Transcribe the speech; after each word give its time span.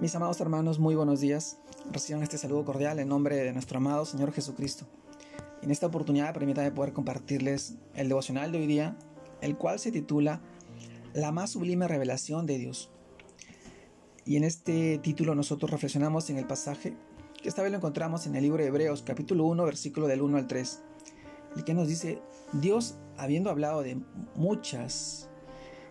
Mis 0.00 0.14
amados 0.14 0.40
hermanos, 0.40 0.78
muy 0.78 0.94
buenos 0.94 1.18
días. 1.18 1.58
Reciban 1.90 2.22
este 2.22 2.38
saludo 2.38 2.64
cordial 2.64 3.00
en 3.00 3.08
nombre 3.08 3.34
de 3.34 3.52
nuestro 3.52 3.78
amado 3.78 4.04
Señor 4.04 4.30
Jesucristo. 4.30 4.86
En 5.60 5.72
esta 5.72 5.88
oportunidad 5.88 6.32
permítanme 6.32 6.70
poder 6.70 6.92
compartirles 6.92 7.74
el 7.94 8.06
devocional 8.06 8.52
de 8.52 8.58
hoy 8.58 8.68
día, 8.68 8.96
el 9.40 9.56
cual 9.56 9.80
se 9.80 9.90
titula 9.90 10.40
La 11.14 11.32
más 11.32 11.50
sublime 11.50 11.88
revelación 11.88 12.46
de 12.46 12.58
Dios. 12.58 12.92
Y 14.24 14.36
en 14.36 14.44
este 14.44 14.98
título 14.98 15.34
nosotros 15.34 15.72
reflexionamos 15.72 16.30
en 16.30 16.38
el 16.38 16.46
pasaje 16.46 16.96
que 17.42 17.48
esta 17.48 17.62
vez 17.62 17.72
lo 17.72 17.78
encontramos 17.78 18.24
en 18.28 18.36
el 18.36 18.44
libro 18.44 18.62
de 18.62 18.68
Hebreos 18.68 19.02
capítulo 19.02 19.46
1 19.46 19.64
versículo 19.64 20.06
del 20.06 20.22
1 20.22 20.38
al 20.38 20.46
3, 20.46 20.80
el 21.56 21.64
que 21.64 21.74
nos 21.74 21.88
dice, 21.88 22.22
Dios 22.52 23.00
habiendo 23.16 23.50
hablado 23.50 23.82
de 23.82 24.00
muchas 24.36 25.27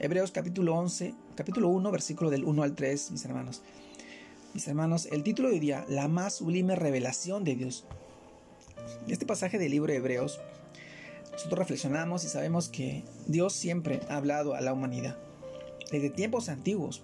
Hebreos 0.00 0.30
capítulo 0.30 0.76
11, 0.76 1.12
capítulo 1.34 1.66
1, 1.70 1.90
versículo 1.90 2.30
del 2.30 2.44
1 2.44 2.62
al 2.62 2.76
3, 2.76 3.10
mis 3.10 3.24
hermanos. 3.24 3.62
Mis 4.54 4.68
hermanos, 4.68 5.08
el 5.10 5.24
título 5.24 5.50
de 5.50 5.58
día, 5.58 5.84
la 5.88 6.06
más 6.06 6.36
sublime 6.36 6.76
revelación 6.76 7.42
de 7.42 7.56
Dios. 7.56 7.84
Este 9.08 9.26
pasaje 9.26 9.58
del 9.58 9.72
libro 9.72 9.90
de 9.90 9.98
Hebreos, 9.98 10.40
nosotros 11.32 11.58
reflexionamos 11.58 12.22
y 12.22 12.28
sabemos 12.28 12.68
que 12.68 13.02
Dios 13.26 13.54
siempre 13.54 14.00
ha 14.08 14.18
hablado 14.18 14.54
a 14.54 14.60
la 14.60 14.72
humanidad. 14.72 15.18
Desde 15.90 16.10
tiempos 16.10 16.48
antiguos, 16.48 17.02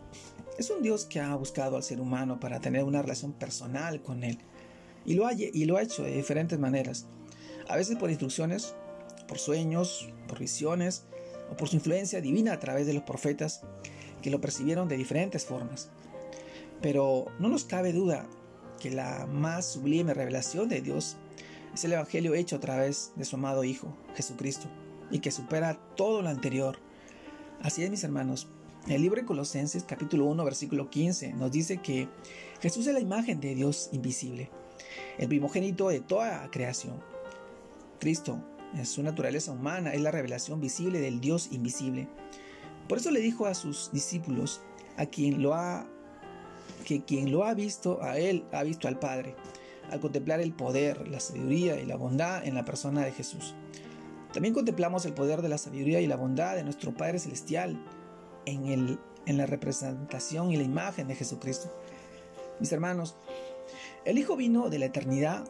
es 0.56 0.70
un 0.70 0.80
Dios 0.80 1.04
que 1.04 1.18
ha 1.18 1.34
buscado 1.34 1.74
al 1.74 1.82
ser 1.82 2.00
humano 2.00 2.38
para 2.38 2.60
tener 2.60 2.84
una 2.84 3.02
relación 3.02 3.32
personal 3.32 4.02
con 4.02 4.22
Él. 4.22 4.38
Y 5.04 5.14
lo 5.14 5.26
ha, 5.26 5.32
y 5.32 5.64
lo 5.64 5.78
ha 5.78 5.82
hecho 5.82 6.04
de 6.04 6.14
diferentes 6.14 6.60
maneras. 6.60 7.06
A 7.68 7.74
veces 7.74 7.96
por 7.96 8.10
instrucciones, 8.10 8.76
por 9.26 9.40
sueños, 9.40 10.08
por 10.28 10.38
visiones, 10.38 11.06
o 11.50 11.56
por 11.56 11.68
su 11.68 11.76
influencia 11.76 12.20
divina 12.20 12.52
a 12.52 12.60
través 12.60 12.86
de 12.86 12.94
los 12.94 13.02
profetas 13.02 13.62
que 14.22 14.30
lo 14.30 14.40
percibieron 14.40 14.88
de 14.88 14.96
diferentes 14.96 15.44
formas. 15.44 15.90
Pero 16.80 17.26
no 17.38 17.48
nos 17.48 17.64
cabe 17.64 17.92
duda 17.92 18.26
que 18.80 18.90
la 18.90 19.26
más 19.26 19.66
sublime 19.72 20.14
revelación 20.14 20.68
de 20.68 20.80
Dios 20.80 21.16
es 21.74 21.84
el 21.84 21.92
Evangelio 21.92 22.34
hecho 22.34 22.56
a 22.56 22.60
través 22.60 23.12
de 23.16 23.24
su 23.24 23.36
amado 23.36 23.64
Hijo, 23.64 23.96
Jesucristo, 24.14 24.68
y 25.10 25.20
que 25.20 25.30
supera 25.30 25.78
todo 25.96 26.22
lo 26.22 26.28
anterior. 26.28 26.78
Así 27.62 27.82
es, 27.82 27.90
mis 27.90 28.04
hermanos. 28.04 28.48
El 28.86 29.00
libro 29.00 29.20
de 29.20 29.26
Colosenses 29.26 29.82
capítulo 29.84 30.26
1 30.26 30.44
versículo 30.44 30.90
15 30.90 31.32
nos 31.32 31.50
dice 31.50 31.78
que 31.78 32.06
Jesús 32.60 32.86
es 32.86 32.92
la 32.92 33.00
imagen 33.00 33.40
de 33.40 33.54
Dios 33.54 33.88
invisible, 33.92 34.50
el 35.16 35.28
primogénito 35.28 35.88
de 35.88 36.00
toda 36.00 36.50
creación. 36.50 37.00
Cristo 37.98 38.38
en 38.74 38.86
su 38.86 39.02
naturaleza 39.02 39.52
humana 39.52 39.92
es 39.92 40.00
la 40.00 40.10
revelación 40.10 40.60
visible 40.60 41.00
del 41.00 41.20
Dios 41.20 41.48
invisible. 41.52 42.08
Por 42.88 42.98
eso 42.98 43.10
le 43.10 43.20
dijo 43.20 43.46
a 43.46 43.54
sus 43.54 43.90
discípulos, 43.92 44.60
a 44.96 45.06
quien 45.06 45.42
lo 45.42 45.54
ha 45.54 45.86
que 46.84 47.02
quien 47.02 47.32
lo 47.32 47.44
ha 47.44 47.54
visto 47.54 48.02
a 48.02 48.18
él 48.18 48.44
ha 48.52 48.62
visto 48.62 48.88
al 48.88 48.98
Padre, 48.98 49.34
al 49.90 50.00
contemplar 50.00 50.40
el 50.40 50.52
poder, 50.52 51.08
la 51.08 51.18
sabiduría 51.18 51.80
y 51.80 51.86
la 51.86 51.96
bondad 51.96 52.46
en 52.46 52.54
la 52.54 52.64
persona 52.64 53.04
de 53.04 53.12
Jesús. 53.12 53.54
También 54.32 54.52
contemplamos 54.52 55.06
el 55.06 55.14
poder 55.14 55.42
de 55.42 55.48
la 55.48 55.58
sabiduría 55.58 56.00
y 56.00 56.06
la 56.06 56.16
bondad 56.16 56.56
de 56.56 56.64
nuestro 56.64 56.92
Padre 56.92 57.18
Celestial 57.18 57.82
en, 58.46 58.66
el, 58.66 58.98
en 59.26 59.38
la 59.38 59.46
representación 59.46 60.50
y 60.50 60.56
la 60.56 60.64
imagen 60.64 61.08
de 61.08 61.14
Jesucristo. 61.14 61.72
Mis 62.60 62.72
hermanos, 62.72 63.16
el 64.04 64.18
Hijo 64.18 64.36
vino 64.36 64.68
de 64.68 64.78
la 64.78 64.86
eternidad 64.86 65.44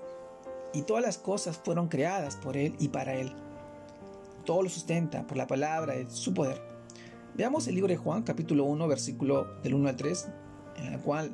y 0.75 0.83
todas 0.83 1.03
las 1.03 1.19
cosas 1.19 1.59
fueron 1.65 1.89
creadas 1.89 2.37
por 2.37 2.57
Él 2.57 2.75
y 2.79 2.89
para 2.89 3.15
Él. 3.15 3.33
Todo 4.45 4.63
lo 4.63 4.69
sustenta 4.69 5.27
por 5.27 5.37
la 5.37 5.47
palabra 5.47 5.95
de 5.95 6.11
su 6.11 6.35
poder. 6.35 6.61
Veamos 7.35 7.67
el 7.67 7.77
libro 7.77 7.89
de 7.89 7.97
Juan 7.97 8.23
capítulo 8.23 8.65
1 8.65 8.87
versículo 8.87 9.45
del 9.63 9.75
1 9.75 9.89
al 9.89 9.97
3, 9.97 10.29
en 10.77 10.93
el 10.93 11.01
cual 11.01 11.31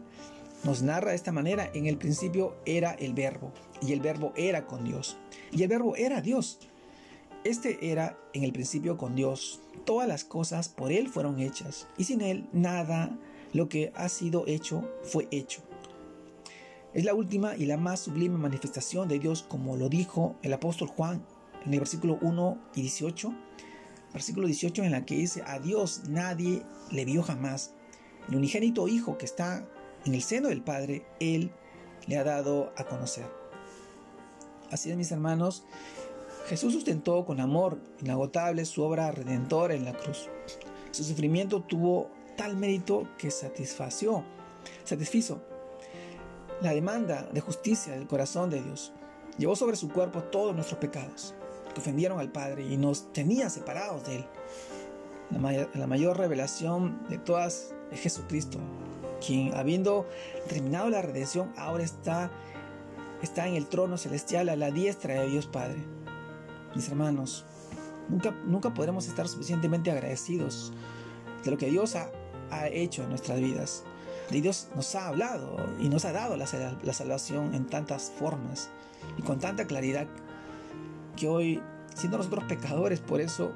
nos 0.64 0.82
narra 0.82 1.10
de 1.10 1.16
esta 1.16 1.32
manera, 1.32 1.70
en 1.72 1.86
el 1.86 1.96
principio 1.96 2.56
era 2.66 2.92
el 2.92 3.14
verbo, 3.14 3.52
y 3.80 3.92
el 3.92 4.00
verbo 4.00 4.32
era 4.36 4.66
con 4.66 4.84
Dios, 4.84 5.16
y 5.50 5.62
el 5.62 5.68
verbo 5.68 5.96
era 5.96 6.20
Dios. 6.20 6.58
Este 7.44 7.90
era 7.90 8.18
en 8.34 8.44
el 8.44 8.52
principio 8.52 8.98
con 8.98 9.14
Dios. 9.14 9.60
Todas 9.86 10.06
las 10.06 10.24
cosas 10.24 10.68
por 10.68 10.92
Él 10.92 11.08
fueron 11.08 11.40
hechas, 11.40 11.88
y 11.96 12.04
sin 12.04 12.20
Él 12.20 12.46
nada 12.52 13.18
lo 13.54 13.68
que 13.68 13.92
ha 13.96 14.08
sido 14.10 14.44
hecho 14.46 14.86
fue 15.02 15.26
hecho. 15.30 15.62
Es 16.92 17.04
la 17.04 17.14
última 17.14 17.56
y 17.56 17.66
la 17.66 17.76
más 17.76 18.00
sublime 18.00 18.36
manifestación 18.36 19.06
de 19.06 19.20
Dios, 19.20 19.44
como 19.48 19.76
lo 19.76 19.88
dijo 19.88 20.34
el 20.42 20.52
apóstol 20.52 20.88
Juan 20.88 21.24
en 21.64 21.72
el 21.72 21.78
versículo 21.78 22.18
1 22.20 22.58
y 22.74 22.80
18. 22.80 23.32
Versículo 24.12 24.48
18 24.48 24.82
en 24.82 24.90
la 24.90 25.06
que 25.06 25.14
dice, 25.14 25.44
a 25.46 25.60
Dios 25.60 26.02
nadie 26.08 26.64
le 26.90 27.04
vio 27.04 27.22
jamás. 27.22 27.74
El 28.28 28.36
unigénito 28.36 28.88
Hijo 28.88 29.18
que 29.18 29.24
está 29.24 29.64
en 30.04 30.14
el 30.14 30.22
seno 30.22 30.48
del 30.48 30.62
Padre, 30.62 31.06
Él 31.20 31.52
le 32.08 32.18
ha 32.18 32.24
dado 32.24 32.72
a 32.76 32.82
conocer. 32.82 33.26
Así 34.72 34.90
es, 34.90 34.96
mis 34.96 35.12
hermanos, 35.12 35.64
Jesús 36.48 36.72
sustentó 36.72 37.24
con 37.24 37.38
amor 37.38 37.78
inagotable 38.00 38.64
su 38.64 38.82
obra 38.82 39.12
redentora 39.12 39.74
en 39.74 39.84
la 39.84 39.92
cruz. 39.92 40.28
Su 40.90 41.04
sufrimiento 41.04 41.62
tuvo 41.62 42.10
tal 42.36 42.56
mérito 42.56 43.06
que 43.16 43.30
satisfació, 43.30 44.24
satisfizo 44.82 45.49
la 46.60 46.74
demanda 46.74 47.28
de 47.32 47.40
justicia 47.40 47.94
del 47.94 48.06
corazón 48.06 48.50
de 48.50 48.62
Dios. 48.62 48.92
Llevó 49.38 49.56
sobre 49.56 49.76
su 49.76 49.88
cuerpo 49.88 50.22
todos 50.24 50.54
nuestros 50.54 50.78
pecados 50.78 51.34
que 51.72 51.80
ofendieron 51.80 52.18
al 52.18 52.30
Padre 52.30 52.64
y 52.64 52.76
nos 52.76 53.12
tenía 53.12 53.48
separados 53.48 54.04
de 54.06 54.16
Él. 54.16 54.26
La, 55.30 55.86
mayor 55.86 56.18
revelación 56.18 57.06
de 57.08 57.16
todas 57.18 57.72
es 57.92 58.00
Jesucristo, 58.00 58.58
quien 59.24 59.54
habiendo 59.54 60.06
terminado 60.48 60.90
la 60.90 61.02
redención 61.02 61.52
ahora 61.56 61.84
está, 61.84 62.30
está 63.22 63.46
en 63.46 63.54
el 63.54 63.68
trono 63.68 63.96
celestial 63.96 64.48
a 64.48 64.56
la 64.56 64.72
diestra 64.72 65.14
de 65.14 65.28
Dios 65.28 65.46
Padre. 65.46 65.84
Mis 66.74 66.88
hermanos, 66.88 67.46
nunca, 68.08 68.32
nunca 68.44 68.74
podremos 68.74 69.06
estar 69.06 69.28
suficientemente 69.28 69.92
agradecidos 69.92 70.72
de 71.44 71.50
lo 71.52 71.56
que 71.56 71.70
Dios 71.70 71.94
ha, 71.94 72.10
ha 72.50 72.68
hecho 72.68 73.04
en 73.04 73.10
nuestras 73.10 73.38
vidas. 73.38 73.84
Dios 74.30 74.68
nos 74.76 74.94
ha 74.94 75.08
hablado 75.08 75.56
y 75.80 75.88
nos 75.88 76.04
ha 76.04 76.12
dado 76.12 76.36
la, 76.36 76.46
salvación 76.46 77.54
en 77.54 77.66
tantas 77.66 78.12
formas 78.16 78.70
y 79.18 79.22
con 79.22 79.40
tanta 79.40 79.66
claridad 79.66 80.06
que 81.16 81.26
hoy, 81.26 81.60
siendo 81.94 82.18
nosotros 82.18 82.44
pecadores, 82.44 83.00
por 83.00 83.20
eso 83.20 83.50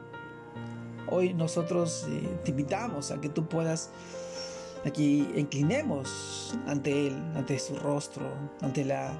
hoy 1.08 1.32
nosotros 1.32 2.06
eh, 2.08 2.40
te 2.44 2.50
invitamos 2.50 3.12
a 3.12 3.20
que 3.20 3.28
tú 3.28 3.46
puedas 3.46 3.90
aquí 4.84 5.28
inclinemos 5.36 6.58
ante 6.66 7.06
Él, 7.06 7.14
ante 7.36 7.58
su 7.58 7.76
rostro, 7.76 8.26
ante 8.60 8.84
la, 8.84 9.12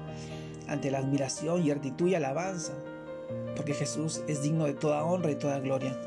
ante 0.67 0.91
la 0.91 0.99
admiración 0.99 1.65
y 1.65 1.71
actitud 1.71 2.07
y 2.07 2.15
alabanza, 2.15 2.73
porque 3.55 3.73
Jesús 3.73 4.21
es 4.27 4.41
digno 4.43 4.65
de 4.65 4.73
toda 4.73 5.03
honra 5.03 5.31
y 5.31 5.35
toda 5.35 5.59
gloria. 5.59 5.97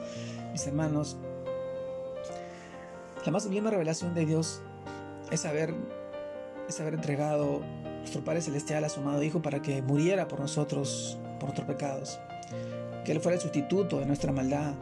Mis 0.52 0.66
hermanos, 0.66 1.16
la 3.24 3.32
más 3.32 3.44
sublime 3.44 3.70
revelación 3.70 4.14
de 4.14 4.26
Dios 4.26 4.62
es 5.30 5.44
haber, 5.44 5.74
es 6.68 6.80
haber 6.80 6.94
entregado 6.94 7.62
nuestro 7.98 8.24
Padre 8.24 8.40
Celestial 8.40 8.84
a 8.84 8.88
su 8.88 9.00
amado 9.00 9.22
Hijo 9.22 9.42
para 9.42 9.60
que 9.60 9.82
muriera 9.82 10.28
por 10.28 10.40
nosotros, 10.40 11.18
por 11.38 11.50
nuestros 11.50 11.66
pecados. 11.66 12.18
Que 13.04 13.12
Él 13.12 13.20
fuera 13.20 13.36
el 13.36 13.42
sustituto 13.42 14.00
de 14.00 14.06
nuestra 14.06 14.32
maldad, 14.32 14.74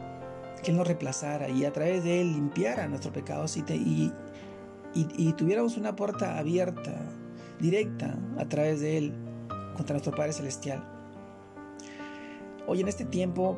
que 0.63 0.71
Él 0.71 0.77
nos 0.77 0.87
reemplazara 0.87 1.49
y 1.49 1.65
a 1.65 1.73
través 1.73 2.03
de 2.03 2.21
Él 2.21 2.33
limpiara 2.33 2.87
nuestros 2.87 3.13
pecados 3.13 3.57
y, 3.57 3.63
y, 3.69 4.13
y, 4.93 5.33
tuviéramos 5.33 5.77
una 5.77 5.95
puerta 5.95 6.37
abierta, 6.37 6.95
directa, 7.59 8.17
a 8.37 8.47
través 8.47 8.81
de 8.81 8.97
Él 8.97 9.13
contra 9.75 9.93
nuestro 9.93 10.15
Padre 10.15 10.33
Celestial. 10.33 10.83
Hoy 12.65 12.81
en 12.81 12.87
este 12.87 13.05
tiempo 13.05 13.57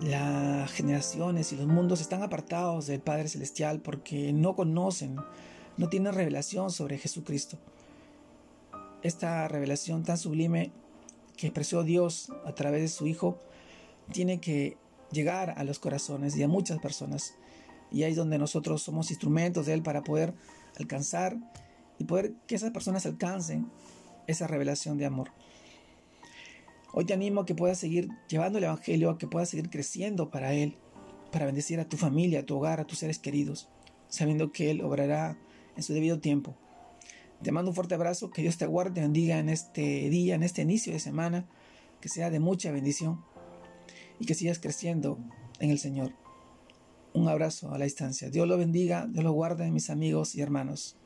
las 0.00 0.70
generaciones 0.72 1.52
y 1.52 1.56
los 1.56 1.66
mundos 1.66 2.00
están 2.00 2.22
apartados 2.22 2.86
del 2.86 3.00
Padre 3.00 3.28
Celestial 3.28 3.80
porque 3.80 4.32
no 4.32 4.54
conocen 4.54 5.16
no 5.76 5.88
tiene 5.88 6.10
revelación 6.12 6.70
sobre 6.70 6.98
Jesucristo. 6.98 7.58
Esta 9.02 9.46
revelación 9.48 10.02
tan 10.04 10.18
sublime 10.18 10.72
que 11.36 11.48
expresó 11.48 11.82
Dios 11.82 12.32
a 12.44 12.54
través 12.54 12.80
de 12.80 12.88
su 12.88 13.06
Hijo 13.06 13.38
tiene 14.12 14.40
que 14.40 14.76
llegar 15.12 15.54
a 15.56 15.64
los 15.64 15.78
corazones 15.78 16.36
y 16.36 16.42
a 16.42 16.48
muchas 16.48 16.78
personas. 16.78 17.34
Y 17.90 18.02
ahí 18.02 18.12
es 18.12 18.16
donde 18.16 18.38
nosotros 18.38 18.82
somos 18.82 19.10
instrumentos 19.10 19.66
de 19.66 19.74
Él 19.74 19.82
para 19.82 20.02
poder 20.02 20.34
alcanzar 20.78 21.36
y 21.98 22.04
poder 22.04 22.34
que 22.46 22.54
esas 22.54 22.70
personas 22.70 23.06
alcancen 23.06 23.70
esa 24.26 24.46
revelación 24.46 24.98
de 24.98 25.06
amor. 25.06 25.30
Hoy 26.92 27.04
te 27.04 27.12
animo 27.12 27.42
a 27.42 27.46
que 27.46 27.54
puedas 27.54 27.78
seguir 27.78 28.08
llevando 28.28 28.58
el 28.58 28.64
Evangelio, 28.64 29.10
a 29.10 29.18
que 29.18 29.26
puedas 29.26 29.50
seguir 29.50 29.70
creciendo 29.70 30.30
para 30.30 30.54
Él, 30.54 30.76
para 31.30 31.46
bendecir 31.46 31.78
a 31.78 31.88
tu 31.88 31.96
familia, 31.96 32.40
a 32.40 32.46
tu 32.46 32.56
hogar, 32.56 32.80
a 32.80 32.86
tus 32.86 32.98
seres 32.98 33.18
queridos, 33.18 33.68
sabiendo 34.08 34.50
que 34.50 34.70
Él 34.70 34.80
obrará 34.80 35.38
en 35.76 35.82
su 35.82 35.92
debido 35.92 36.18
tiempo. 36.20 36.56
Te 37.42 37.52
mando 37.52 37.70
un 37.70 37.74
fuerte 37.74 37.94
abrazo, 37.94 38.30
que 38.30 38.42
Dios 38.42 38.56
te 38.56 38.66
guarde, 38.66 39.02
bendiga 39.02 39.38
en 39.38 39.48
este 39.48 40.08
día, 40.08 40.34
en 40.34 40.42
este 40.42 40.62
inicio 40.62 40.92
de 40.92 41.00
semana, 41.00 41.46
que 42.00 42.08
sea 42.08 42.30
de 42.30 42.40
mucha 42.40 42.70
bendición 42.70 43.22
y 44.18 44.26
que 44.26 44.34
sigas 44.34 44.58
creciendo 44.58 45.18
en 45.60 45.70
el 45.70 45.78
Señor. 45.78 46.12
Un 47.12 47.28
abrazo 47.28 47.72
a 47.72 47.78
la 47.78 47.84
distancia. 47.84 48.30
Dios 48.30 48.48
lo 48.48 48.58
bendiga, 48.58 49.06
Dios 49.06 49.24
lo 49.24 49.32
guarde, 49.32 49.70
mis 49.70 49.90
amigos 49.90 50.34
y 50.34 50.40
hermanos. 50.40 50.96